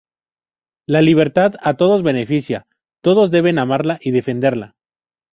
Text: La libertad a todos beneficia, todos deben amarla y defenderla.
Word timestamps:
La 0.87 0.99
libertad 1.03 1.57
a 1.61 1.75
todos 1.77 2.01
beneficia, 2.01 2.65
todos 3.03 3.29
deben 3.29 3.59
amarla 3.59 3.99
y 4.01 4.09
defenderla. 4.09 4.75